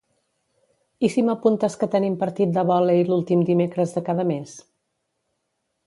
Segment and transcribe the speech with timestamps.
[1.07, 4.57] I si m'apuntes que tenim partit de vòlei l'últim dimecres de cada mes?